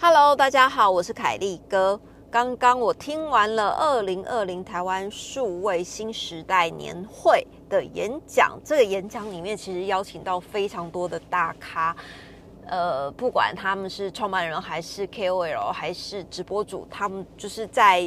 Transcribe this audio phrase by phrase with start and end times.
[0.00, 2.00] Hello，大家好，我是凯丽哥。
[2.30, 11.96] 刚刚我听完了二零二零台湾数位新时代年会的演讲，这个演讲里面其实邀请到非常多的大咖。
[12.68, 18.02] 呃，不管他们是创办人还是 KOL 还是直播主，他们就是在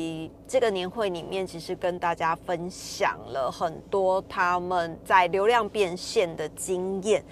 [0.48, 7.24] 这个年会里面，其实跟大家分享了很多他们在流量变现的经验。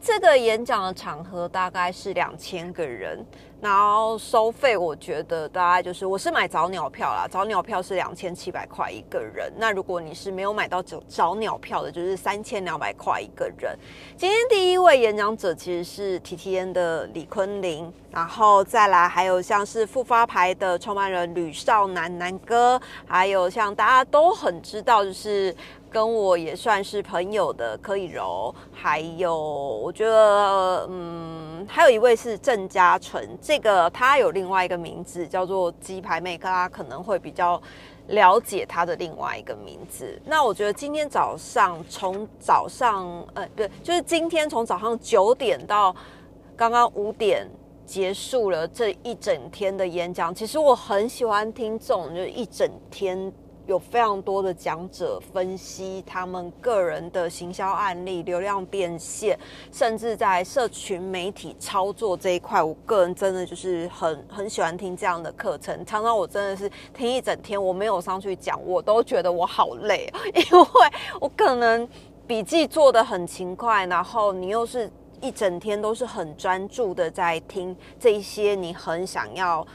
[0.00, 3.24] 这个演讲的场合大概是两千个人。
[3.60, 9.52] 然后收费，我觉得大概就是我是买早鸟票啦，早鸟票是两千七百块一个人。
[9.56, 13.76] 那如果你是没有买到早早鸟票的，就是三千两百块一个人。
[14.16, 25.54] 今天第一位演讲者其实是 T T N 的李坤林，然后再来还有像是复发牌的创办人吕少南南哥，还有像大家都很知道就是。
[25.90, 37.60] 跟我也算是朋友的柯以柔，还有我觉得，嗯，还有一位是郑嘉纯，这个他有另外一个名字叫做鸡排妹，大家可能会比较
[38.08, 40.20] 了解他的另外一个名字。
[40.24, 45.94] 那我觉得今天早上从早上，呃，不对，就是今天从早上九点到
[46.56, 47.48] 刚刚五点
[47.86, 50.34] 结束了这一整天的演讲。
[50.34, 53.32] 其实我很喜欢听这种，就是一整天。
[53.68, 59.38] 有非常多的讲者分析他们个人的行销案例、流量变现，
[59.70, 65.84] 甚至在社群媒体操作这一块，我个人真的就是很很喜欢听这样的课程。
[65.84, 70.66] 常常我真的是听一整天，我没有上去讲，我都觉得我好累，因为
[71.20, 71.86] 我可能
[72.26, 79.66] 笔记做的很勤快，然后你又是一整天都是很专注的在听这一些你很想要。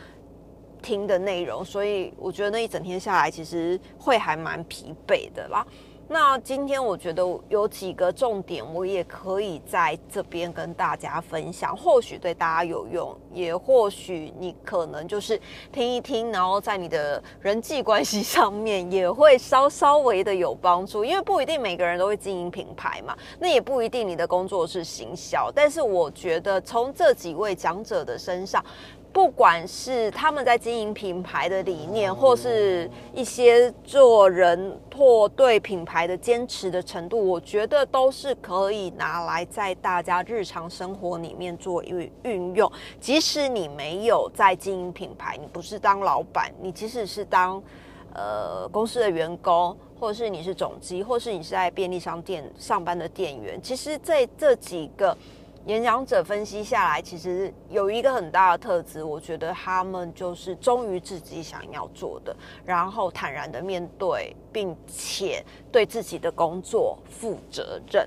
[0.84, 5.66] 听的内容，所以我觉得那一整天下来，其实会还蛮疲惫的啦。
[6.10, 15.40] 那今天我觉得有几个重点，我也可以在这边跟大家分享，或许对大家有用，也或许你可能就是
[15.72, 28.64] 听一听，然后在你的人际关系上面也会稍稍微的有帮助，因为不一定每个人都会经营品牌嘛，那也不一定你的工作是行销，但是我觉得从这几位讲者的身上。
[29.14, 42.70] 不管是他们在经营品牌的理念，或是一些做人或对品牌的坚持的程度，我觉得都是可以拿来在大家日常生活里面做运运用。
[43.00, 47.62] 即使你没有在经营品牌，你不是当老板，你即使是当
[48.16, 55.16] 呃公司的员工，或者是你是总机，或是你是在便利商店上班的店员，其实在这几个。
[55.66, 62.36] 演讲者分析下来，其实有一个很大的特质，我觉得他们就是忠于自己想要做的，
[62.66, 65.42] 然后坦然的面对，并且
[65.72, 68.06] 对自己的工作负责任。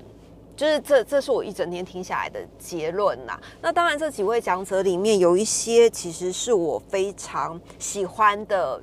[0.55, 3.39] 就是这，这是我一整天听下来的结论呐。
[3.59, 8.79] 那当然，这几位讲者里面有一些其实是我非常喜欢的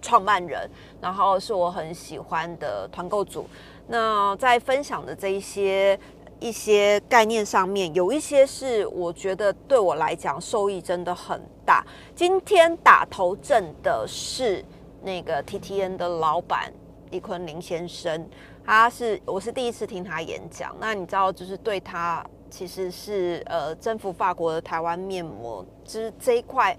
[0.00, 0.70] 创办人，
[1.02, 3.46] 然后是我很喜欢的团购组。
[3.88, 6.00] 那在分享的这一些。
[6.38, 11.84] 一些概念上面有一些是我觉得对我来讲受益真的很大。
[12.14, 14.64] 今天打头阵的是
[15.02, 16.72] 那个 T T N 的老板
[17.10, 18.28] 李坤林先生，
[18.64, 20.76] 他是我是第一次听他演讲。
[20.78, 26.76] 那你知道，就是对他其实是呃征服法国的台湾面膜，就是这一块，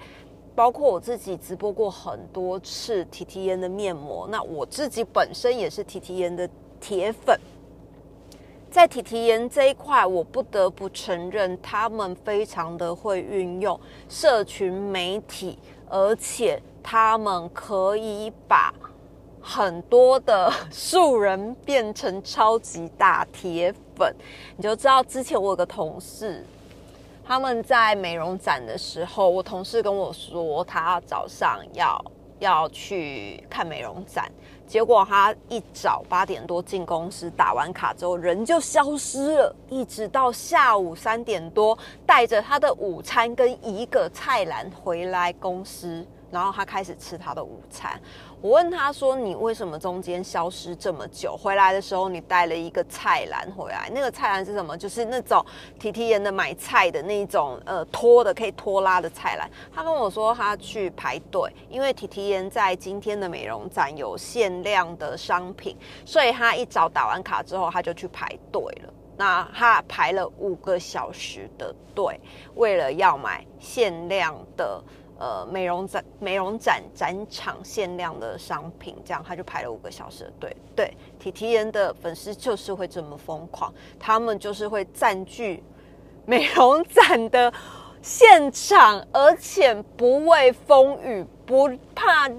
[0.53, 4.27] 包括我自己直播过很多次 T T N 的面膜。
[4.29, 6.47] 那我自己本身也是 T T N 的
[6.79, 7.39] 铁粉。
[8.77, 15.57] 在体体验这一块，我不得不承认，他们非常的会运用社群媒体，
[15.89, 18.71] 而且他们可以把
[19.41, 24.15] 很多的素人变成超级大铁粉。
[24.55, 26.45] 你就知道，之前我有个同事，
[27.25, 31.99] 他们在美容展的时候，我同事跟我说，他早上要
[32.37, 34.31] 要去看美容展。
[34.67, 46.05] 结果他一早八点多进公司，打完卡之后人就消失了，一直到下午三点多，带着他的午餐跟一个菜篮回来公司。
[46.31, 47.99] 然后他开始吃他的午餐。
[48.39, 51.35] 我问他说：“你为什么中间消失这么久？
[51.35, 54.77] 回来的时候你带了一个菜篮回来，那个菜篮是什么？
[54.77, 55.43] 就是那种
[55.79, 65.75] 提提盐的买菜的那种呃拖的可以拖拉的菜篮。”他跟我说他去排队，因为提提盐在今天的美容展有限量的商品，
[66.05, 68.93] 所以他一早打完卡之后他就去排队了。
[69.19, 72.19] 那他排了五个小时的队，
[72.53, 74.79] 为了要买限量的。
[75.19, 80.57] 呃美容展美容展展场限量的商品，这样他就排了五个小时的队。
[80.75, 85.63] 对，体体颜的粉丝就是会这么疯狂，他们就是会占据
[86.25, 87.51] 美容展的
[88.01, 92.29] 现场，而且不畏风雨，不怕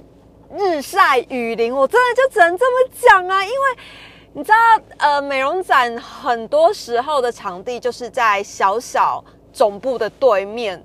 [0.55, 1.75] 日晒雨淋。
[1.75, 3.57] 我真的就只能这么讲啊，因为。
[4.35, 4.57] 你知道，
[4.99, 10.81] 呃，美容展很多时候的场地就是在小小总部的对面，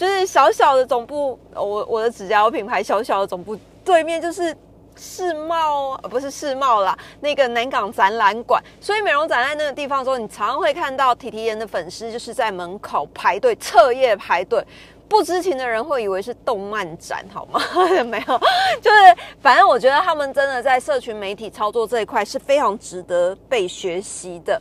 [0.00, 3.54] 就是小小的总部，我我的指甲油品牌小小的总部
[3.84, 4.56] 对面就是
[4.96, 8.64] 世贸，不是世贸啦，那个南港展览馆。
[8.80, 14.66] 所以美容展在那个地方的时候，你常常会看到体体颜的粉丝就是在门口排队彻夜排队。
[15.06, 17.60] 不知情的人会以为是动漫展，好吗？
[18.06, 18.38] 没有，
[18.80, 24.58] 就是反正我觉得他们真的在社群媒体操作这一块是非常值得被学习的。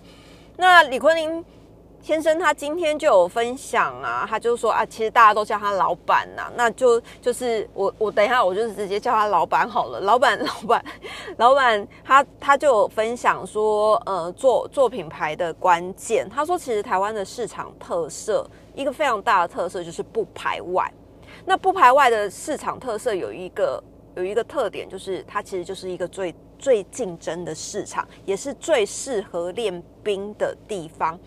[0.57, 1.45] 那李坤林
[2.01, 10.86] 先生他今天就有分享啊，他就说啊，其实大家都叫他老板呐，那就就是我我等一下我就直接叫他老板好了，老板老板
[11.38, 18.50] 老板，他他就有分享说，呃，做做品牌的关键，他说其实台湾的市场特色。
[18.75, 20.90] 一个非常大的特色就是不排外。
[21.44, 23.84] 那不排外的市场特色有一个
[24.16, 31.19] 有一个特点，就是它其实就是一个最最竞争的市场，也是最适合练兵的地方。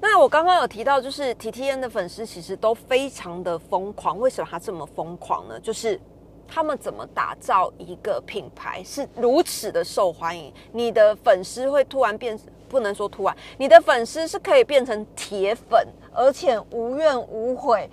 [0.00, 4.18] 那我刚刚有提到，就是 T T N 的粉丝其实都非常的疯狂。
[4.18, 5.60] 为什么他这么疯狂呢？
[5.60, 6.00] 就是
[6.48, 10.52] 他们怎么打造一个品牌是如此的受欢迎？
[10.72, 12.38] 你的粉丝会突然变，
[12.68, 15.86] 不能说突然，你的粉丝是可以变成铁粉。
[16.12, 17.88] 而且无怨无悔，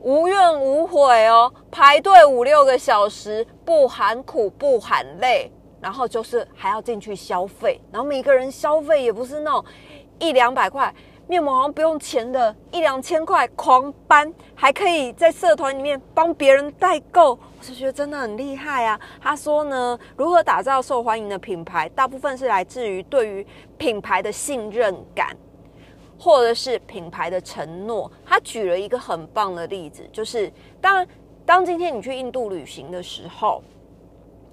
[0.00, 1.52] 无怨无悔哦！
[1.70, 9.62] 排队五六个小时，不喊苦不喊累，然后就是还要进去消费，然后每个人消费也不是那种
[10.18, 10.92] 一两百块
[11.26, 19.00] 面膜，好像不用钱的，一两千块狂搬，还可以在社团里面帮别人代购，我是觉得真的很厉害啊！
[19.20, 23.46] 他说呢，如何打造受欢迎的品牌，大部分是来自于对于
[23.78, 25.36] 品牌的信任感。
[26.16, 30.50] 或者是品牌的承诺，他举了一个很棒的例子，就是
[30.80, 31.06] 当
[31.44, 33.60] 当今天你去印度旅行的时候，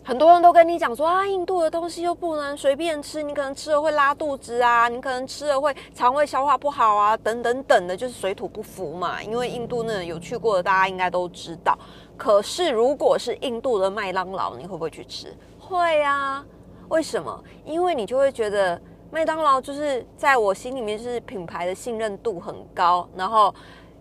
[0.03, 9.21] 很多人都跟你讲说啊，印度的东西又不能随便吃，你可能吃了会拉肚子啊，你可能吃了会肠胃消化不好啊，等等等的，就是水土不服嘛。
[9.21, 11.77] 因为印度那有去过的，大家应该都知道。
[12.17, 15.35] 可是如果是印度的麦当劳，你会不会去吃？
[15.59, 16.45] 会啊。
[16.89, 17.43] 为什么？
[17.63, 18.79] 因为你就会觉得。
[19.13, 23.53] 麦当劳就是在我心里面就是品牌的信任度很高，然后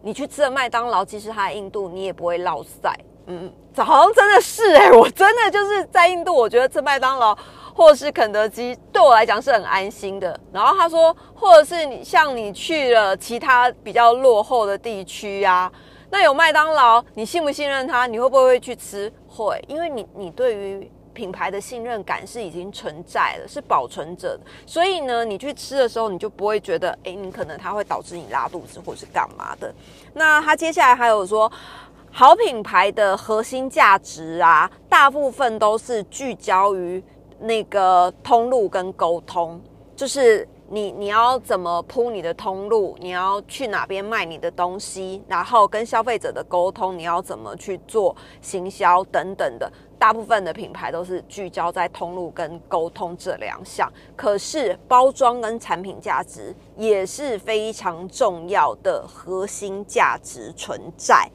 [0.02, 2.96] 你去吃了麦当劳，即使它印度，你也不会落塞。
[3.26, 7.36] 嗯，好像真的是哎， 我真的就是在印度，我觉得吃麦当劳
[7.74, 10.38] 或者是肯德基对我来讲是很安心的。
[10.52, 15.70] 然后他说，或者是你像你去了其他比较落后的地区啊，
[16.10, 18.06] 那有麦当劳，你信不信任他？
[18.06, 19.12] 你会不会去吃？
[19.28, 20.90] 会，因为你你对于。
[21.12, 29.74] 品牌的信任感是已经存在了，是保存着的，所以呢，你去吃的时候，你就不会觉得，哎，你可能它会导致你拉肚子或是干嘛的。
[30.14, 31.50] 那他接下来还有说，
[32.12, 37.02] 好品牌的核心价值啊，大部分都是聚焦于
[37.38, 39.60] 那个通路跟沟通，
[39.94, 49.70] 就是你你要怎么铺你的通路，你要去哪边卖你的东西，然后跟消费者的沟通，你要怎么去做行销等等的。
[49.98, 61.30] 大部分的品牌都是聚焦在通路跟沟通这两项，可是包装跟产品价值也是非常重要的核心价值存在。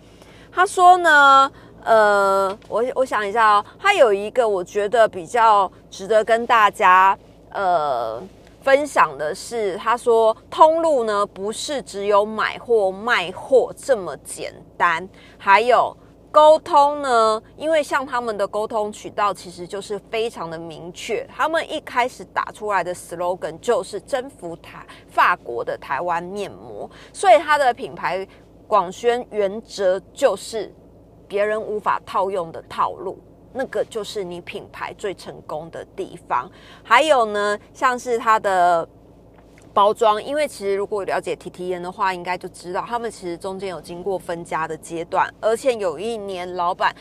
[0.55, 1.51] 他说呢，
[1.83, 7.17] 呃，我我想一下哦，他有一个我觉得比较值得跟大家
[7.51, 8.23] 呃
[8.63, 15.07] 分享的是，他说通路呢不是只有买货卖货这么简单，
[15.37, 15.95] 还有。
[16.31, 17.41] 沟通呢？
[17.55, 28.27] 因为像他们的沟通渠道其实就是非常的明确，他们一开始打出来的 slogan 就是征服台法国的台湾面膜，所以它的品牌
[28.67, 30.73] 广宣原则就是
[31.27, 33.19] 别人无法套用的套路，
[33.53, 36.49] 那个就是你品牌最成功的地方。
[36.83, 38.87] 还有呢，像是它的。
[39.73, 46.95] 包装，因为其实如果了解 T T N 的话，应该就知道他们其实中间有经过分家的阶段，而且有一年老板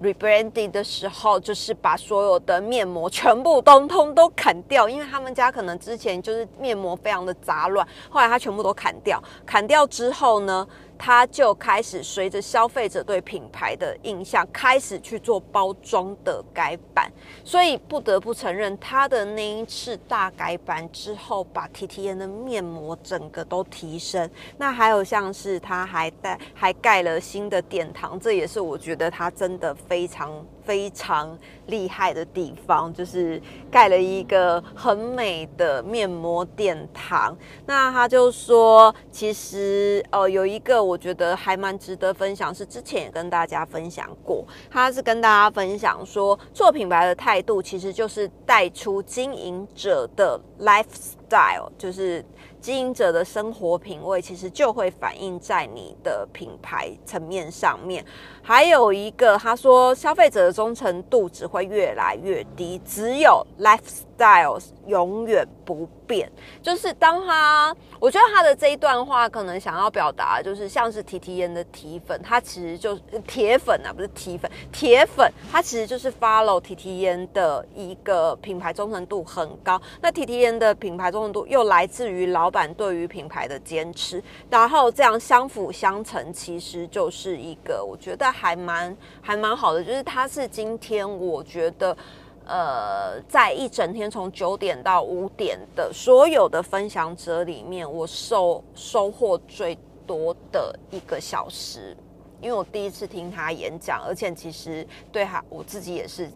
[0.00, 9.20] rebranding 的时候，就是把所有的面膜全部通通都砍掉，因为他们家可能之前就是面膜非常的杂乱，后来他全部都砍掉。
[9.44, 10.64] 砍掉之后呢，
[11.04, 17.10] 它就开始随着消费者对品牌的印象，开始去做包装的改版。
[17.44, 24.30] 所以不得不承认，它的那一次大改版之后，把 T T N 的面膜整个都提升。
[24.56, 30.32] 那还有像是它还带还盖了新的殿堂，这也是我觉得它真的非常。
[30.64, 33.40] 非常厉害的地方，就是
[33.70, 37.36] 盖了一个很美的面膜殿堂。
[37.66, 44.44] 那他就说，其实呃有一个我觉得还蛮值得分享，是之前也跟大家分享过。
[44.70, 52.24] 他是跟大家分享说，做品牌的态度其实就是带出经营者的 lifestyle，就是。
[52.62, 58.06] 经营者的生活品味其实就会反映在你的品牌层面上面。
[58.40, 66.30] 还有一个，他说消费者的忠诚度只会越来越低，只有 lifestyle 永远不变。
[66.62, 79.82] 就是当他，我觉得他的这一段话可能想要表达，就是像是 T T N 的铁粉，他其实就是铁粉啊，不是铁粉，铁粉，他其实就是 follow T T N 的一个品牌忠诚度很高。
[80.00, 82.52] 那 T T N 的品牌忠诚度又来自于老。
[82.52, 89.82] 板对于品牌的坚持，然后这样相辅相成，其实就是一个我觉得还蛮还蛮好的。
[89.82, 91.96] 就是他是今天我觉得，
[92.44, 101.96] 呃，在一整天从九点到五点的所有的分享者里面，我收收获最多的一个小时，
[102.40, 106.28] 因为我第一次听他演讲，而且其实对他我自己也是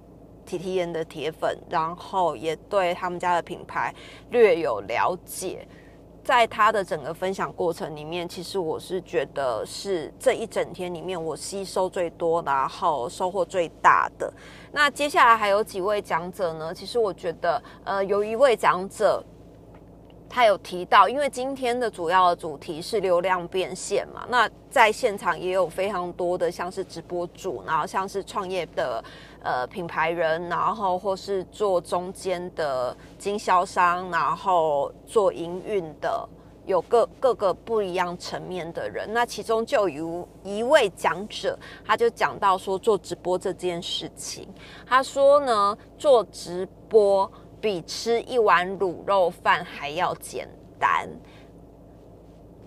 [0.45, 3.93] T T N 的铁粉，然后也对他们家的品牌
[4.31, 5.67] 略有了解。
[6.27, 14.31] 在他的整个分享过程里面，其实我是觉得是这一整天里面我吸收最多，然后收获最大的。
[14.73, 16.75] 那接下来还有几位讲者呢？
[16.75, 19.23] 其实我觉得，呃，有一位讲者。
[20.29, 29.03] 他有提到，因为今天的主要的主题是流量变现嘛，那在现场也有非常多的像是直播主，然后像是创业的
[29.43, 36.29] 呃品牌人，然后或是做中间的经销商，然后做营运的，
[36.67, 39.11] 有各各个不一样层面的人。
[39.13, 44.47] 那其中就有一位讲者，他就讲到说做直播这件事情，
[44.85, 47.31] 他说呢，做直播。
[47.67, 51.09] 比吃一碗卤肉饭还要简单。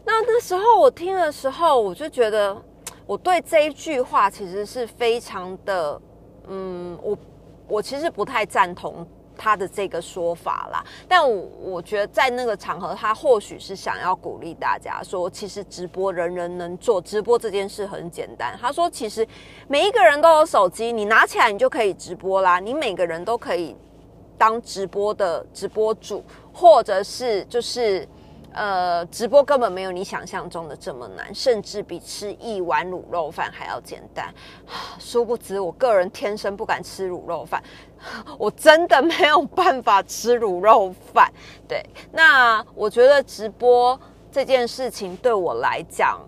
[0.04, 2.62] 那那时候我听的时候，我就觉得
[3.06, 6.02] 我对这一句话其实是非常的，
[6.50, 7.18] 嗯，我
[7.66, 10.84] 我其实不太赞同他的这个说法啦。
[11.08, 18.54] 但我我觉得在那个场合，他或许是想要鼓励大家说，其实直播人人能做，直播这件事很简单。
[18.60, 19.26] 他说，其实
[19.70, 23.78] 每一个人都有手机，你拿起来你就可以直播啦，你每个人都可以。
[24.40, 28.08] 当直播的直播主，或者是就是，
[28.54, 34.34] 呃，直播根本没有你想象中的这么难，甚至比吃一碗卤肉饭还要简单。
[34.98, 37.62] 殊不知，我个人天生不敢吃卤肉饭，
[38.40, 41.30] 我真的没有办法吃卤肉饭。
[41.68, 44.00] 对，那我觉得直播
[44.32, 46.26] 这件事情对我来讲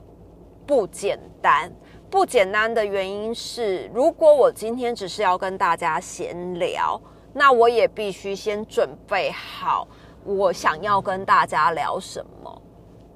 [0.67, 1.71] 不简单。
[2.09, 7.01] 不简单的原因是，如果我今天只是要跟大家闲聊。
[7.33, 9.88] 那我也必须先准备好，
[10.23, 12.61] 我想要跟大家聊什么。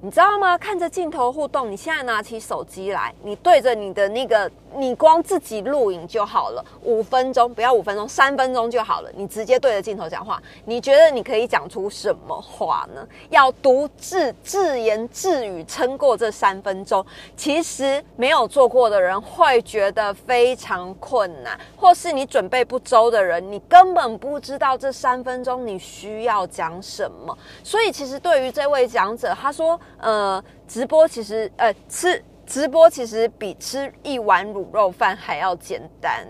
[0.02, 0.58] 你知道吗？
[0.58, 9.10] 看着镜头互动，你现在拿起手机来，你对着你的那个，你光自己录影就好了，五分钟，不要五分钟，三分钟就好了。
[9.16, 13.04] 你直接对着镜头讲话，你觉得你可以讲出什么话呢？
[13.30, 27.36] 要独自自言自语撑过这三分钟，其实没有做过的人会觉得非常困难，或是你准备不周的人，你根本不知道这三分钟你需要讲什么。
[27.64, 29.80] 所以，其实对于这位讲者，他说。
[29.98, 36.26] 呃，直播其实，呃，吃直播其实比吃一碗卤肉饭还要简单。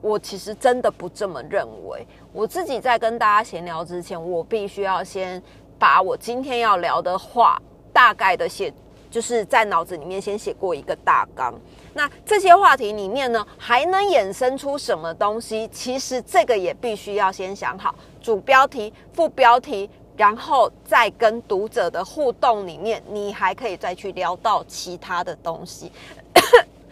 [0.00, 2.06] 我其实真的不这么认为。
[2.32, 5.42] 我自己在跟大家闲聊之前，我必须要先
[5.78, 7.60] 把我今天要聊的话
[7.92, 8.72] 大概的写，
[9.10, 11.54] 就是在脑子里面先写过一个大纲。
[11.92, 15.68] 那这些话题里面呢，还能衍生出什么东西？
[15.68, 19.90] 其实这个也必须要先想好，主标题、副标题。
[20.20, 25.90] 然后在跟读者的互动里面，你还可以再去聊到其他的东西。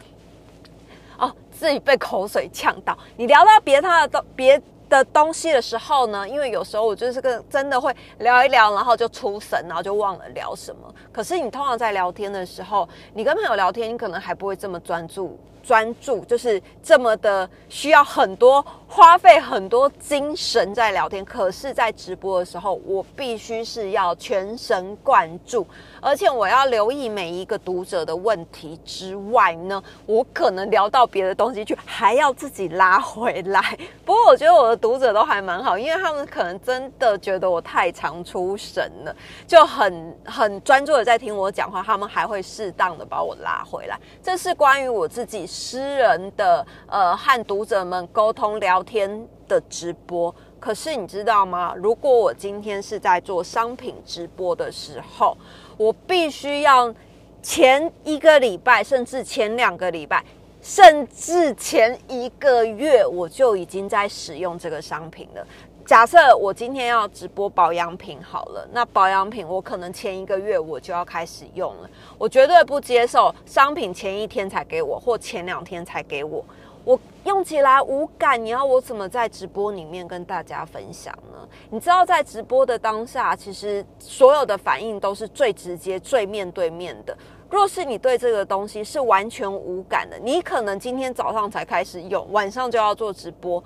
[1.19, 2.97] 哦，自己被口水呛到。
[3.19, 6.27] 你聊到别他的东别的东西的时候呢？
[6.27, 10.95] 因为有时候我就是个真的会聊一聊，然后就出神，然后就忘了聊什么。
[11.13, 15.39] 可是你通常在聊天的时候，你跟朋友聊天，你可能还不会这么专注。
[15.61, 21.23] 专注，就是这么的需要很多花费很多精神在聊天。
[21.25, 25.67] 可是，在直播的时候，我必须是要全神贯注，
[26.01, 33.61] 而且我要留意每一个读者的问题之外呢，我可能聊到别的东西去，还要自己拉回来。
[34.07, 39.15] 不过，我觉得我的读者都还蛮好，因为他们可能真的觉得我太常出神了，
[39.47, 44.01] 就很很专注的在听我讲话，他们还会适当的把我拉回来。
[44.23, 50.33] 这是关于我自己私人的呃和读者们沟通聊聊天的直播。
[50.61, 51.75] 可是你知道吗？
[51.77, 55.37] 如果我今天是在做商品直播的时候，
[55.77, 56.95] 我必须要
[57.43, 60.25] 前一个礼拜，甚至前两个礼拜，
[60.63, 65.45] 甚至前一个月，我就已经在使用这个商品了。
[65.85, 71.91] 假设我今天要直播保养品好了，那保养品我可能前一个月我就要开始用了。
[72.17, 76.45] 我绝对不接受商品前一天才给我，或前两天才给我。
[76.89, 81.47] 我用起来无感，你要我怎么在直播里面跟大家分享呢？
[81.69, 87.15] 你知道，在直播的当下，其实所有的反应都是最直接、最面对面的。
[87.51, 93.63] 若是你对这个东西是完全无感的，你可能今天早上才开始用，晚上就要做直播。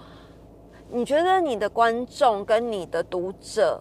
[0.90, 3.80] 你觉得你的观众跟你的读者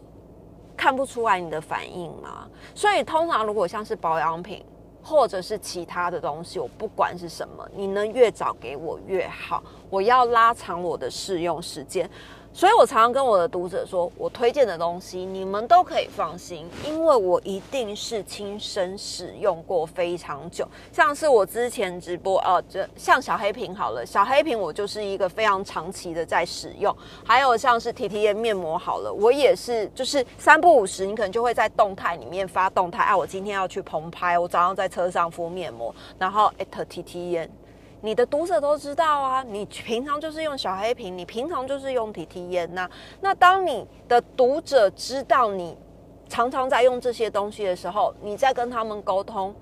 [0.77, 2.47] 看不出来你的反应吗？
[2.75, 4.63] 所以，通常如果像是保养品。
[5.03, 12.09] 或者是其他的东西，我不管是什么，你能越早给我越好，我要拉长我的试用时间。
[12.53, 20.67] 所以我常常跟我的读者说，我推荐的东西你们都可以放心，因为我一定是亲身使用过非常久。
[20.91, 26.95] 像是我之前直播，呃，这像小黑瓶好了，小黑瓶我就是一个非常长期的在使用。
[27.23, 37.49] 还有像是 T T N 面膜好了，我也是，就是三不五时，你可能就会在动态里面发动态，啊，我今天要去棚拍，我早上在车上敷面膜，然后 at T T 烟。
[38.01, 42.89] 你的读者都知道啊，你平常就是用小黑瓶，你平常就是用 T T 烟呐。
[43.21, 45.77] 那当你的读者知道你
[46.27, 49.53] 常常在用这些东西的时候，你在跟他们沟通，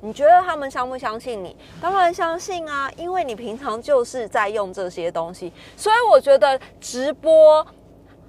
[0.00, 1.56] 你觉得他们相不相信你？
[1.80, 5.52] 当然相信啊，因为你平常就是在用这些东西。
[5.76, 7.66] 所以我觉得直播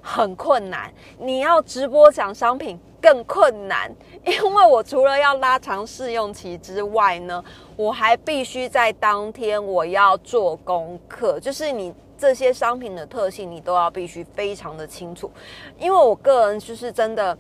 [0.02, 2.80] 很困难，你要直播讲商品。
[3.02, 3.90] 更困难，
[4.26, 7.44] 因为我除了要拉长试用期之外呢，
[7.76, 15.32] 我还必须在当天我要做功课，就是你这些商品的特性，你都要必须非常的清楚。
[15.80, 17.38] 因为我个人就是真的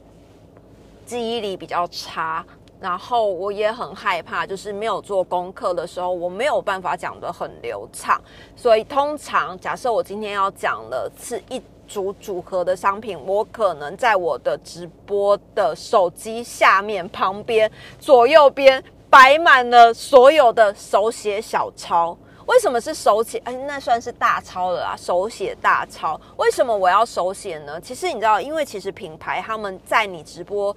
[1.05, 2.45] 记忆力比较差，
[2.79, 8.21] 然后我也很害怕，就是没有做功课的时候，我没有办法讲得很流畅。
[8.55, 11.61] 所以通常假设我今天要讲的是一。
[11.89, 22.17] 组组合的商品，我可能在我的直播的手机下面旁边左右边摆满了所有的手写小抄。
[22.45, 23.37] 为什么是手写？
[23.39, 24.95] 哎，那算是大抄了啊！
[24.95, 27.81] 手写大抄，为什么我要手写呢？
[27.81, 30.75] 其实你知道，因为其实品牌他们在你直播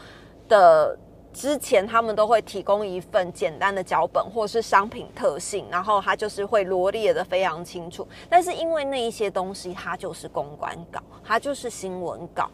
[0.49, 0.99] 的。
[1.33, 8.07] 之前他们都会提供一份简单的脚本，或是商品特性，然后它就是会罗列的非常清楚。
[8.29, 12.51] 但是因为那一些东西，它就是公关稿，它就是新闻稿，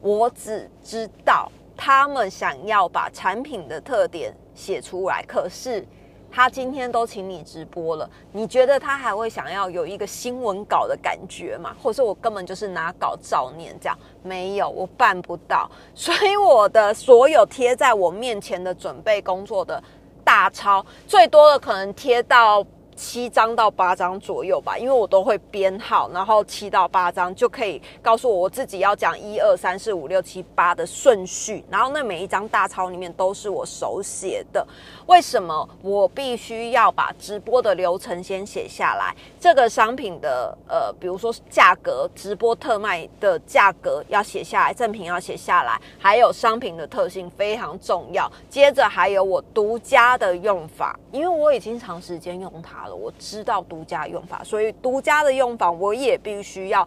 [0.00, 5.86] 我只知道他们想要把产品的特点写出来，可是。
[6.32, 11.76] 他今天都请你直播了，你觉得他还会想要有一个新闻稿的感觉吗？
[11.82, 13.98] 或者说我根本就是拿稿照念这样？
[14.22, 15.70] 没有，我办不到。
[15.94, 19.82] 所以我的所有贴在我面前的准备工作的
[20.24, 22.64] 大抄，最多的可能贴到。
[22.94, 34.64] 七张到八张左右吧，因为我都会编号，然后七到八张就可以告诉我我自己要讲一二三四五六七八的顺序，然后那每一张大钞里面都是我手写的。
[35.06, 39.14] 为什么我必须要把直播的流程先写下来？
[39.40, 48.30] 这个商品的呃，比如说价格，直播特卖的价格要写下来，赠品要写下来，还有商品的特性非常重要。
[48.48, 52.94] 接着还有我独家的用法，因为我已经长时间用它了。
[52.94, 56.86] 我知道独家用法，所以独家的用法我也必须要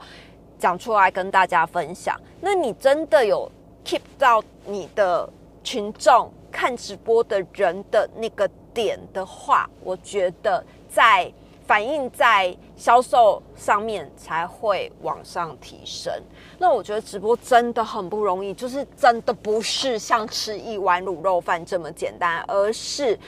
[0.57, 2.19] 讲出来跟大家分享。
[2.39, 3.51] 那你真的有
[3.83, 5.29] keep 到你的
[5.63, 11.29] 群众看直播的人的那个点的话，我觉得在
[11.67, 16.13] 反映在销售上面才会往上提升。
[16.57, 23.19] 那我觉得直播真的很不容易，就是真的不是像吃一碗卤肉饭这么简单，而是。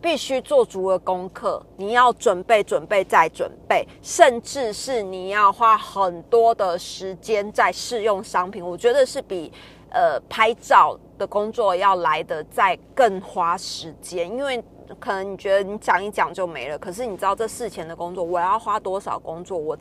[0.00, 8.64] 必须做足了功课，你要准备、准备再准备，甚至是你要花很多的时间在试用商品。
[8.64, 9.52] 我觉得是比
[9.90, 14.62] 呃拍照的工作要来的再更花时间，因为
[14.98, 19.76] 可能你觉得你讲一讲就没了，可是你知道这事前的工作，我要花多少工作，我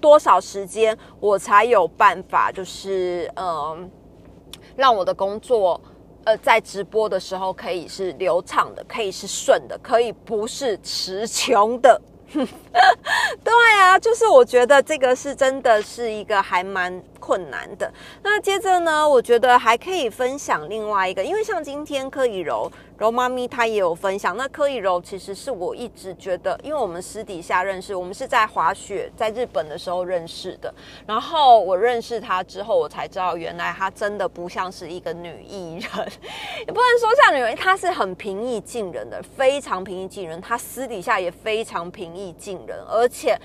[0.00, 3.90] 多少时间，我才有办法，就是嗯，
[4.76, 5.80] 让我的工作。
[6.24, 12.02] 呃，在直播的时候可以是流畅的，可以是顺的，可以不是词穷的。
[12.32, 17.92] 对啊，就是我觉得这个是真的是一个还蛮困难的。
[18.22, 22.70] 那接着呢，我觉得还可以分享另外一个，因为像今天柯以柔。
[22.98, 30.72] 柔妈咪她也有分享，那柯以柔其实是我一直觉得，因为我们私底下认识，我们是在滑雪在日本的时候认识的。
[31.06, 36.08] 然后我认识她之后，我才知道原来她真的不像是一个女艺人，
[36.66, 40.40] 也不能说像女人，她是很平易近人的，非常平易近人。
[40.40, 43.38] 她私底下也非常平易近人，而且。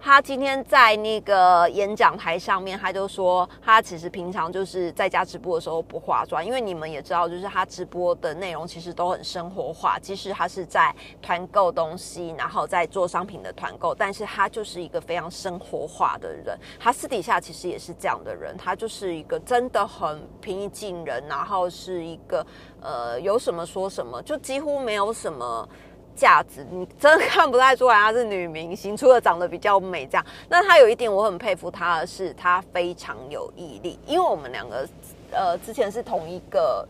[0.00, 9.98] 他今天在那个演讲台上面，他就说他其实平常就是在家直播的时候不化妆，因为你们也知道，就是他直播的内容其实都很生活化。
[9.98, 16.58] 即使他是在团购东西，然后在做商品的团购，但是他就是一个非常生活化的人。
[16.78, 22.46] 他私底下其实也是这样的人，他就是一个真的很平易近人，然后是一个
[22.80, 25.68] 呃有什么说什么，就几乎没有什么。
[26.18, 30.26] 价值，你真的看不太出来她是女明星，除了长得比较美这样。
[30.48, 33.96] 那她有一点我很佩服她的是，她非常有毅力。
[34.04, 34.88] 因为我们两个，
[35.30, 36.84] 呃，之前是同一个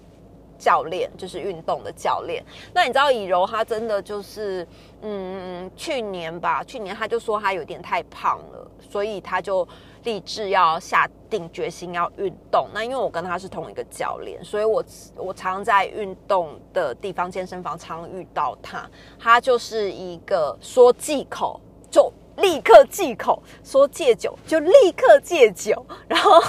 [0.59, 2.43] 教练，就是运动的教练。
[2.73, 4.67] 那你知道以柔她真的就是，
[5.03, 9.69] 嗯，去年吧，去年她就说她有点太胖了，所以她就。
[10.05, 14.85] 立志要下定决心要运动，那因为我跟他是同一个教练，所以我
[15.17, 22.13] 我常在运动的地方健身房常遇到他，他就是一个说忌口就。
[22.39, 26.41] 立刻忌口，说戒酒就立刻戒酒，然后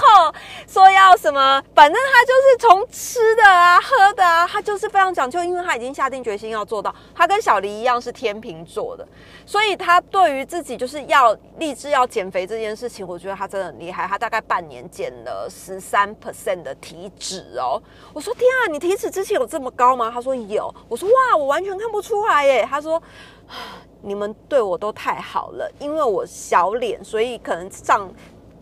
[0.66, 6.94] 说要什么，反正他就是从吃的啊、喝的啊，他就是非常讲究，因为他已经下定决心要做到。
[7.14, 9.06] 他跟小黎一样是天秤座的，
[9.44, 14.06] 所以他对于自己就是要立志要减肥这件事情，我觉得他真的很厉害。
[14.06, 17.80] 他大概半年减了十三 percent 的体脂哦。
[18.12, 20.10] 我说天啊，你体脂之前有这么高吗？
[20.12, 20.72] 他说有。
[20.88, 22.66] 我说哇，我完全看不出来耶。
[22.70, 23.02] 他说。
[24.02, 28.10] 你们对我都太好了，因为我小脸，所以可能上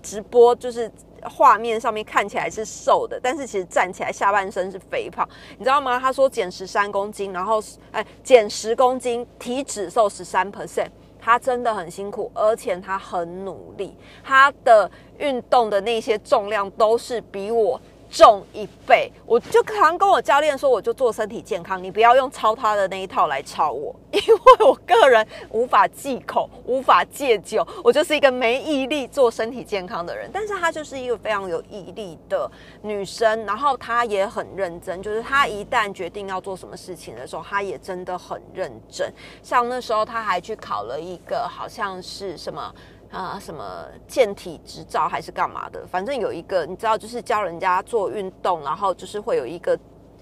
[0.02, 0.90] 直播就是
[1.22, 5.98] 画面上面看起来是瘦的，但是其实站起来下半身是肥胖，你知道吗？
[5.98, 10.88] 他说减十三公斤，然后哎减十公斤，体脂瘦十三 percent，
[11.20, 17.80] 他真的很辛苦，而且他很努力，他的运动的那些重量都是比我。
[18.10, 30.30] 重一倍，我就常跟我教练说，我就做身体健康，你不要用抄他的那一套来抄我， 因为我个人无法忌口，无法戒酒，我就是一个没毅力做身体健康的人。
[30.32, 32.50] 但是她就是一个非常有毅力的
[32.82, 39.12] 女生，然后她也很认真，就是她一旦决定要做什么事情的时候，她也真的很认真。
[39.42, 42.74] 像那时候，她还去考了一个好像是什么。
[43.10, 45.86] 啊，什么健体执照还是干嘛的？
[45.86, 49.78] 反正有一个，你知道，就是教人家做运动，然后就是会有一个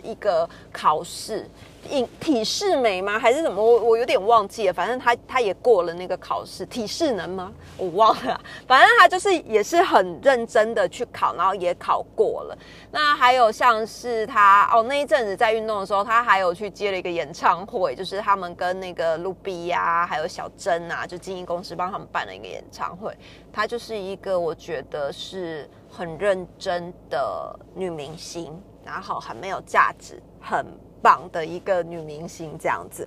[0.07, 1.49] 一个考试。
[1.89, 3.17] 体体适美吗？
[3.17, 3.63] 还是什么？
[3.63, 4.73] 我我有点忘记了。
[4.73, 7.53] 反正他他也过了那个考试，体适能吗？
[7.79, 8.41] 我忘了。
[8.67, 12.59] 反正他就是也是很认真的去考，然后也考过了。
[12.91, 23.17] 那还有像是他哦，那一阵子在运动的时候，他还有去接了一个演唱会，就是他们跟那个露比呀，还有小珍啊，就经纪公司帮他们办了一个演唱会。
[23.53, 30.65] 她就是一个我觉得是很认真的女明星，然后很没有价值，很。
[31.03, 33.07] 棒的一个女明星这样子，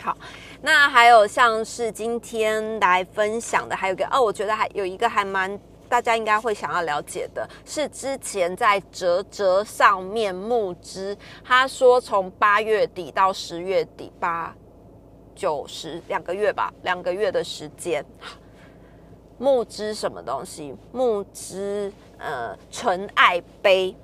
[0.00, 0.16] 好，
[0.62, 14.54] 那还有像是今天来分享的，还有一个哦，我觉得还有一个还蛮大家应该会想要了解的，是之前在折折上面募资，他说从八月底到十月底，八
[15.34, 18.02] 九十两个月吧，两个月的时间，
[19.36, 20.74] 募资什么东西？
[20.90, 23.94] 募资呃纯爱杯。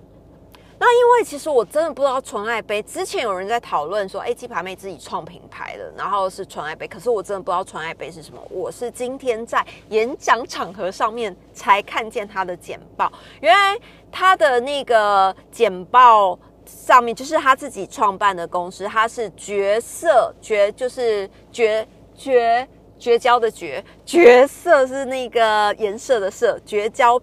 [0.79, 8.41] 那因为其实我真的不知道纯爱杯，之前有人在讨论说，哎，鸡排妹自己创品牌的，然后是纯爱杯，可是我真的不知道纯爱杯是什么。
[8.51, 13.11] 我是今天在演讲场合上面才看见他的简报，
[13.41, 13.79] 原来
[14.13, 27.19] 他的那个简报上面就是他自己创办的公司，他是绝色绝，就是绝绝绝交的绝，绝色是那个颜色的色，绝交。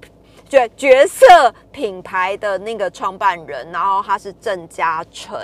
[0.53, 1.25] 角角色
[1.71, 5.35] 品牌的那个创办人，然后他是郑嘉诚。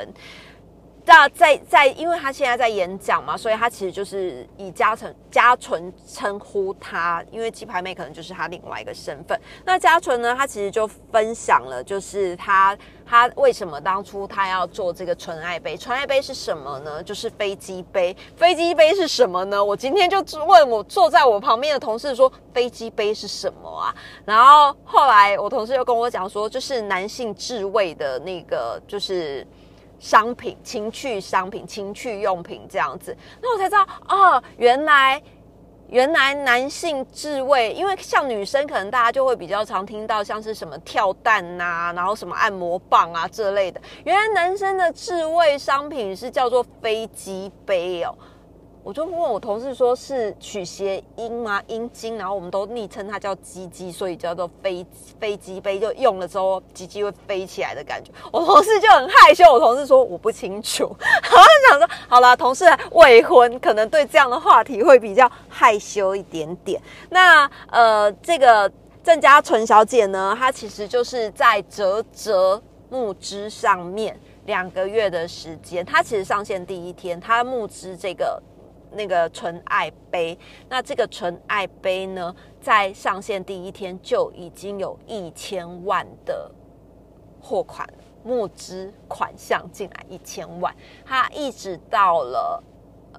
[1.09, 9.35] 那在在，因为他现在在演讲嘛，所以他其实就是以嘉诚嘉纯称呼他，因为鸡排妹可能就是他另外一个身份。
[9.65, 15.75] 那嘉纯呢，他其实就分享了，就是他他为什么当初他要做这个纯爱杯？
[15.75, 17.01] 纯爱杯是什么呢？
[17.01, 18.15] 就是飞机杯。
[18.35, 19.65] 飞机杯是什么呢？
[19.65, 23.95] 我今天就问我坐在我旁边的同事说，飞机杯是什么啊？
[24.25, 29.43] 然后后来我同事又跟我讲说，就是男性自慰的那个，就是。
[29.99, 35.21] 商品、情趣商品、情趣用品这样子，那我才知道哦，原来
[35.89, 48.15] 原来男性自慰，因为像女生可能大家就会比较常听到像是什么跳蛋呐，然后什么按摩棒啊这类的，原来男生的自慰商品是叫做飞机杯哦。
[48.89, 51.61] 我就问我同事说，是取谐音吗？
[51.67, 54.83] 阴茎，然后我们都昵称它叫鸡鸡，所以叫做飞
[55.19, 58.11] 飞机杯，就用了之后鸡鸡会飞起来的感觉。
[58.31, 66.81] 我同事就很害羞，我同事说我不清楚， 然后想说好了，同事未婚，可能对这样的话题会比较害羞一点点。
[67.11, 68.71] 那呃，这个
[69.03, 78.41] 郑家纯小姐呢，她其实就是在泽泽木枝上面两个月的时间，她其实上线第一天，她木枝这个。
[78.91, 86.51] 那个纯爱杯，那这个纯爱杯呢，在上线第一天就已经有一千万的
[87.41, 87.87] 货款
[88.23, 90.75] 募资款项进来，一千万。
[91.05, 92.63] 它一直到了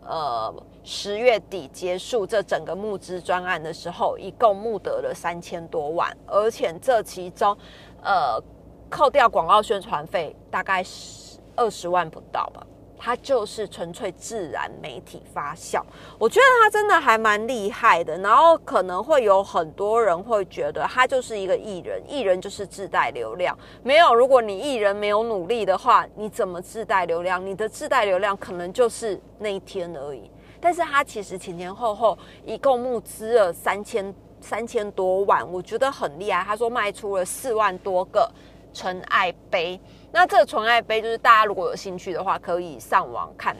[0.03, 7.57] 呃十月底结束这整个募资专案的时候，一共募得了三千多万，而且这其中
[8.03, 8.43] 呃
[8.91, 12.67] 扣掉广告宣传费，大概十二十万不到吧。
[13.03, 15.83] 它就是纯粹自然媒体发酵，
[16.19, 18.19] 我觉得他真的还蛮厉害的。
[18.19, 23.59] 然后可能会有很多人会觉得他就是一个艺人，艺人就是自带流量。
[23.83, 27.45] 没有，如果你艺人没有努力的话，你怎么自带流量？
[27.45, 30.31] 你的自带流量可能就是那一天而已。
[30.61, 36.45] 但是他其实前前后后一共募资了三千三千多万，我觉得很厉害。
[36.45, 38.31] 他说卖出了四万多个
[38.73, 39.81] 纯爱杯。
[40.13, 43.57] 那这个纯爱杯，就是大家如果有兴趣的话，可以上网看。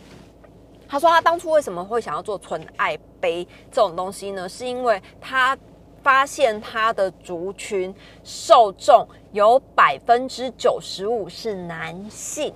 [0.89, 4.49] 他说他当初为什么会想要做纯爱杯这种东西呢？
[4.49, 5.57] 是因为他
[6.03, 7.95] 发现他的族群
[8.25, 12.53] 受众有百分之九十五是男性，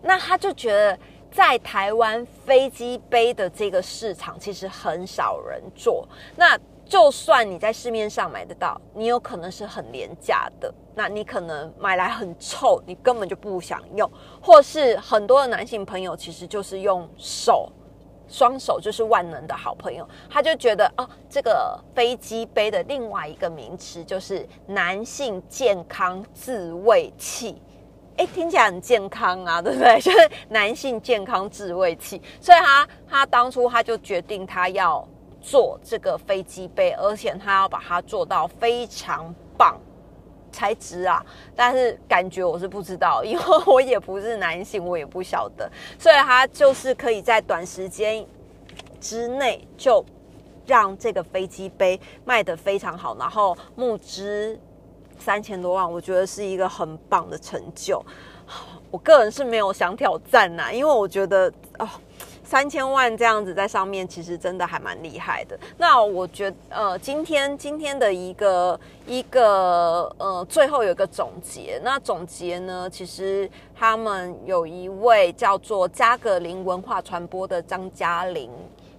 [0.00, 0.98] 那他就觉得
[1.30, 6.08] 在台湾飞机杯的这个市场其实很少人做。
[6.36, 6.58] 那
[6.92, 14.06] 就算你在市面上买得到，你有可能是很廉价的，那你可能买来很臭，你根本就不想用，
[14.42, 17.72] 或是很多的男性朋友其实就是用手，
[18.28, 27.56] 双手就是万能的好朋友，他就觉得哦，这个飞机杯的另外一个名词就是男性健康自慰器，
[28.18, 29.96] 哎，听起来很健康啊，对不对？
[30.04, 35.08] 就是男性健康自慰器，所以他他当初他就决定他要。
[35.42, 39.76] 做这个飞机杯，而且他要把它做到非常棒
[40.52, 41.24] 才值啊！
[41.56, 45.68] 但是感觉我是不知道，因为我也不是男性，我也不晓得。
[45.98, 48.24] 所以他就是可以在短时间
[49.00, 50.04] 之内就
[50.64, 54.56] 让这个飞机杯卖得非常好，然后募资
[55.18, 58.00] 三千多万，我觉得是一个很棒的成就。
[58.90, 61.88] 我个人是没有想挑战呐，因为我觉得哦。
[62.52, 65.58] 三千万这样子在上面，其实真的还蛮厉害的。
[65.78, 71.80] 那我觉得，呃，今天今天的一个一个呃，最后有一个总结。
[71.82, 78.50] 那总结呢，其实他们有一位叫做加格林文化传播的张嘉玲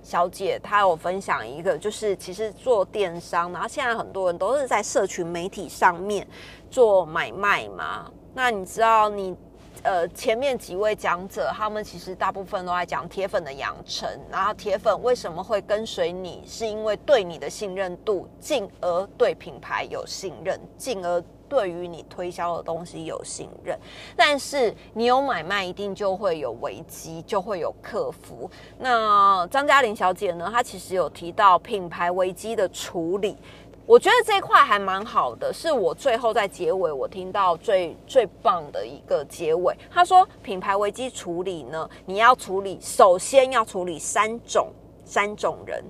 [0.02, 6.28] 小姐，她有分享一个，就是其实做电商，然后现在很多人都是在社群媒体上面
[6.72, 8.10] 做买卖嘛。
[8.34, 9.38] 那你知道你？
[9.84, 23.78] 呃，前面几位讲者，他们其实大部分都在讲铁粉的养成，然后铁粉为什么会跟随你，是因为对你的信任度，进而对品牌有信任，进而对于你推销的东西有信任。
[24.16, 28.50] 但是你有买卖，一定就会有危机，就会有客服。
[28.80, 33.38] 那张嘉玲小姐呢，她其实有提到品牌危机的处理。
[33.86, 39.76] 我觉得这一块还蛮好的，是我最后在结尾我听到最最棒的一个结尾。
[39.92, 44.72] 他说，品牌危机处理呢，你要处理，首先要处理三种
[45.04, 45.84] 三种人。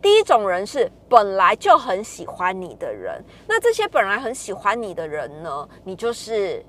[0.00, 6.64] 第一种人是本来就很喜欢你的人，那这些本来很喜欢你的人呢，你就是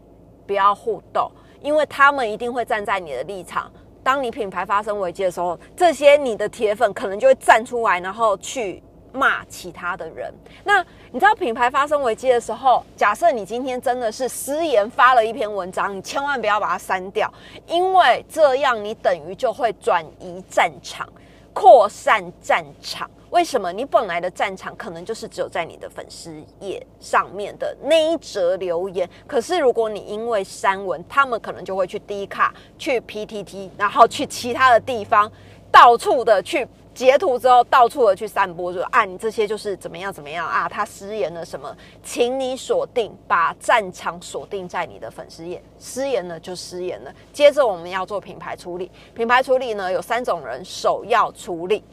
[0.46, 3.72] 不要互动，因为他们一定会站在你的立场。
[4.04, 8.84] 当你品牌发生危机的时候，这些你的铁粉可能就会站出来，然后去。
[9.12, 10.34] 骂其他的人。
[10.64, 17.32] 那你知道品牌发生危机的时候，假设你今天真的是私言发了一篇文章，你千万不要把它删掉，
[17.68, 21.08] 因为这样你等于就会转移战场，
[21.54, 23.10] 扩散战场。
[23.32, 23.72] 为什么？
[23.72, 35.32] 你本来的战场可能就是只有在你的粉丝页上面的那一则留言，可是如果你因为删文，他们可能就会去 D 卡、去 PTT，然后去其他的地方，
[35.72, 47.14] 到处的去截图之后，到处的去散播，说啊，你这些就是怎么样怎么样啊，他失言了什么，请你锁定，把战场锁定在你的粉丝页，失言了就失言了。
[47.32, 51.84] 接着我们要做品牌处理，品牌处理呢有三种人，首要处理。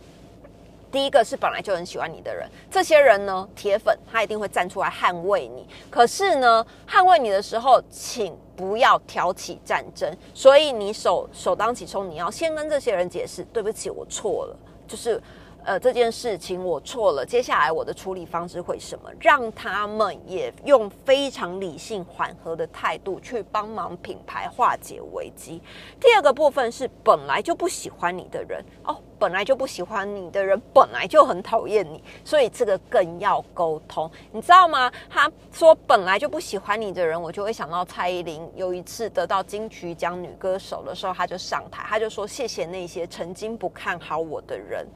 [0.90, 5.66] 第一个是本来就很喜欢你的人，这些人呢，铁粉他一定会站出来捍卫你。
[5.90, 10.10] 可是呢，捍卫你的时候，请不要挑起战争。
[10.32, 14.56] 所以你首首当其冲，你要先跟这些人解释，对不起，我错了，
[14.88, 15.22] 就是。
[15.68, 17.26] 呃，这件事情我错了。
[17.26, 19.10] 接下来我的处理方式会什么？
[19.20, 25.60] 让他们也用非常理性、缓和的态度去帮忙品牌化解危机。
[26.00, 34.90] 第二个部分是本来就不喜欢你的人哦，本来就不喜欢你的人，本来就很讨厌你，所以这个更要沟通，你知道吗？
[35.10, 44.86] 他说本来就不喜欢你的人，我就会想到蔡依林有一次得到金曲奖女歌手的时候，他就上台，他就说谢谢那些曾经不看好我的人。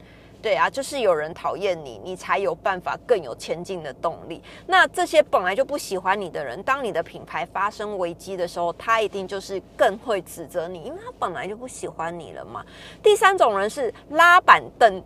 [0.43, 4.43] 对啊，就是有人讨厌你，你才有办法更有前进的动力。
[4.67, 12.61] 那这些本来就不喜欢你的人，当你的品牌发生危机的时候，他一定就是更会指责你，因为他本来就不喜欢你了嘛。
[13.01, 15.01] 第三种人是拉板凳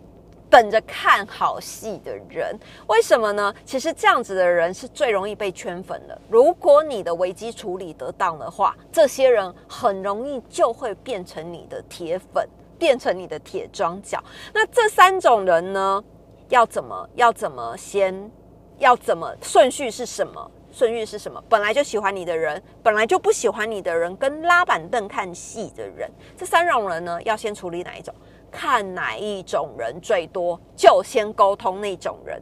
[0.50, 3.54] 等着看好戏的人，为什么呢？
[3.64, 6.20] 其实这样子的人是最容易被圈粉的。
[6.30, 12.48] 如果你的危机处理得当的话，这些人很容易就会变成你的铁粉。
[12.78, 16.04] 变成你的铁装脚，那这三种人呢？
[16.50, 17.10] 要怎么？
[17.16, 18.32] 要怎么先？
[18.78, 20.52] 要怎么顺序是什么？
[20.72, 21.44] 顺序是什么？
[21.50, 28.14] 本来就喜欢你的人，本来就不喜欢你的人，跟拉板凳看戏的人，这三种人呢，要先处理哪一种？
[28.52, 32.42] 看哪一种人最多，就先沟通那种人。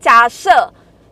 [0.00, 0.50] 假设。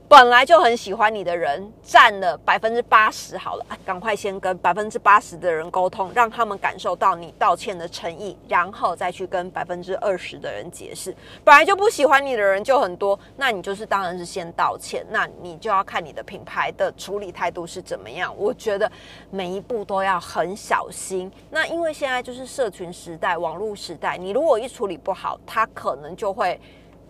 [0.07, 11.13] 本来就很喜欢你的人占了百分之八十，好了，赶快先跟百分之八十的人沟通，让他们感受到你道歉的诚意，然后再去跟百分之二十的人解释。
[11.43, 18.33] 本来就不喜欢你的人就很多，那你就是当然是先道歉，那你就要看你的品牌的处理态度是怎么样。
[18.37, 18.89] 我觉得
[19.31, 21.33] 每一步都要很小心。
[21.51, 26.61] 那因为现在就是社群时代、网络时代，你如果一处理不好，它可能就会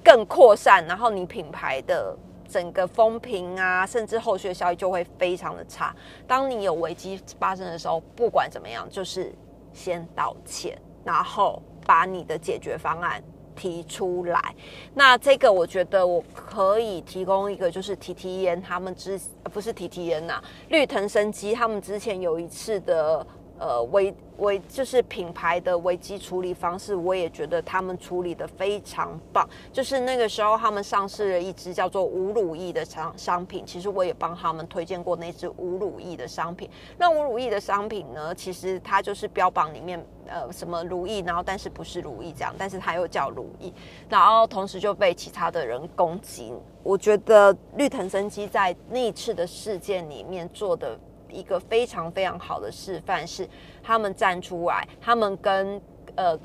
[0.02, 2.16] 更扩散，然后你品牌的。
[2.48, 5.94] 整个风评啊，甚至后续的效益就会非常的差。
[6.26, 9.34] 当你有危机发生的时候，不管怎么样，就是
[9.72, 13.22] 先道歉，然后把你的解决方案
[13.56, 14.54] 提出来。
[14.94, 19.20] 那这个我觉得我可以提供一个，就是 T T N 他们之
[19.52, 23.26] 不是 T T N 呐，绿藤生机他们之前有一次的。
[23.56, 29.48] 呃，危危就是品牌的危机处理方式，我也觉得他们处理的非常棒。
[29.72, 36.68] 就是那个时候，他们上市了一支叫做无乳液的商商品，其实我也帮他们推荐过那支无乳液的商品。
[36.98, 43.72] 那无乳液的商品呢，其实它就是标榜里面呃什么乳意，然后但是不是乳意这样，但是它又叫乳意，
[44.08, 46.52] 然后同时就被其他的人攻击。
[46.82, 50.98] 我觉得绿藤生机在那一次的事件里面做的。
[51.34, 53.48] 一个非常非常好的示范是，
[53.82, 55.80] 他们站出来，他们跟
[56.14, 56.38] 呃，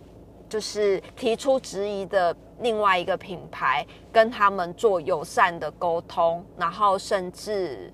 [0.50, 7.94] 就是提出质疑的另外一个品牌，跟他们做友善的沟通，然后甚至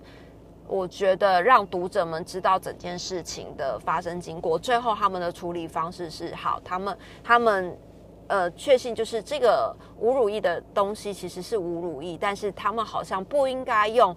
[0.68, 4.58] 我觉得让读者们知道整件事情的发生经过。
[4.58, 7.78] 最后他们的处理方式是好，他们他们
[8.28, 14.16] 呃确信就是这个无乳意的东西其实是无乳意，但是他们好像不应该用。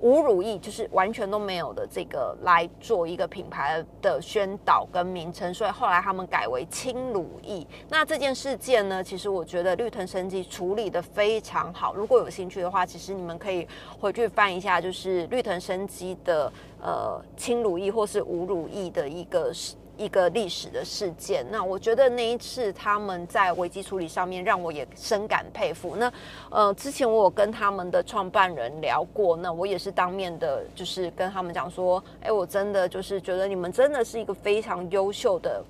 [0.00, 7.66] 无乳液就是完全都没有的这个来做一个品牌的宣导跟名称，所以后来他们改为轻乳液。
[7.88, 11.94] 那这件事件呢，其实我觉得绿藤生机处理的非常好。
[11.94, 13.66] 如果有兴趣的话，其实你们可以
[13.98, 19.52] 回去翻一下，就是绿藤生机的呃轻乳液或是无乳液的一个。
[20.00, 25.94] 一个历史的事件，那我觉得那一次他们在危机处理上面让我也深感佩服。
[25.96, 26.10] 那
[26.50, 35.62] 呃，之前我有跟他们的创办人聊过，那我也是当面的，就是跟他们讲说，哎，我真的就是觉得你们真的是一个非常优秀的。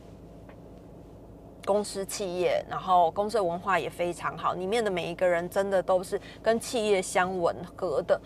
[1.67, 8.19] 公司企业，然后公司文化也非常好，里面的每一个人真的都是跟企业相吻合的。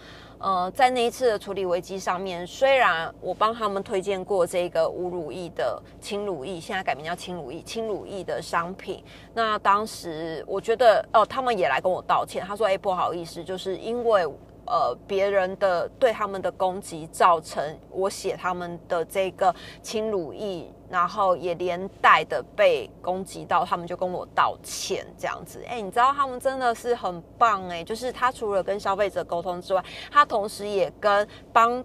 [0.45, 9.03] 呃，在那一次的处理危机上面，虽然我帮他们推荐过这个无乳液的轻乳液，现在改名叫轻乳液，轻乳液的商品，
[9.33, 14.29] 那当时我觉得，哦，他们也来跟我道歉，他说，哎，不好意思，就是因为。
[14.67, 25.63] 呃，别人的对他们的攻击，造成我写他们的这个侵辱意，然后也连带的被攻击到，他们就跟我道歉这样子。
[25.69, 31.85] 哎，你知道他们真的是很棒哎，就是他除了跟消费者沟通之外，他同时也跟帮。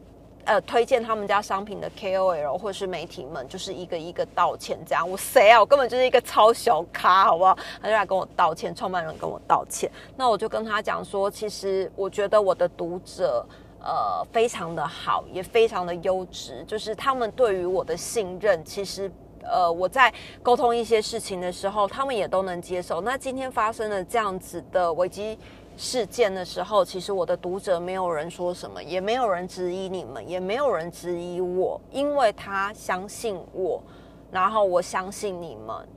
[0.49, 5.59] 呃，推荐他们家商品的 KOL 或是媒体们，就是一个一个道歉，这样我谁啊？
[5.59, 7.55] 我根本就是一个超小咖，好不好？
[7.79, 9.91] 他就来跟我道歉，创办人跟我道歉。
[10.17, 13.45] 那我就跟他讲说，其实我觉得我的读者
[13.79, 19.11] 呃非常的好，也非常的优质，就是他们对于我的信任，其实
[19.43, 23.01] 呃我在沟通一些事情的时候，他们也都能接受。
[23.01, 25.37] 那今天发生了这样子的危机。
[25.81, 33.81] 事件的时候，其实我的读者没有人说什么，也没有人质疑你们，也没有人质疑我，因为他相信我，
[34.29, 35.87] 然后我相信你们。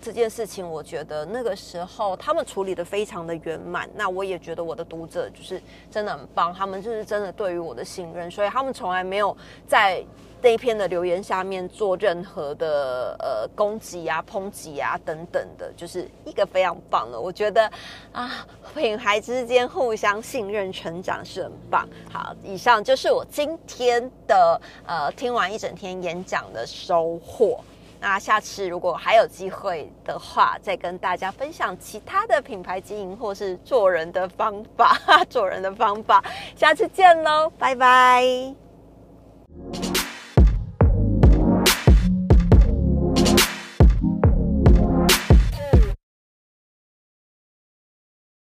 [0.00, 3.88] 这件事情，我觉得那个时候他们处理的非常的圆满。
[3.94, 9.36] 那我也觉得我的读者就是真的很棒，他们就是真的对于我的信任，所以他们从来没有
[9.66, 10.04] 在
[10.40, 17.20] 那一篇的留言下面做任何的呃攻击啊、抨击啊等等的，就是一个非常棒的。
[17.20, 17.68] 我觉得
[18.12, 21.88] 啊，品牌之间互相信任、成长是很棒。
[22.08, 27.60] 好，以上就是我今天的呃听完一整天演讲的收获。
[28.00, 34.96] 那下次如果还有机会的话再跟大家分享其他的品牌经营或是做人的方法
[35.28, 36.22] 做人的方法。
[36.54, 38.54] 下次见喽拜拜。